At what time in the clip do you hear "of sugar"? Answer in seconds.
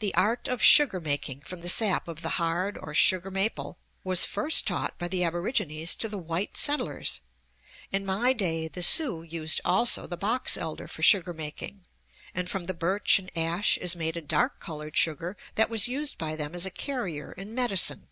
0.48-1.00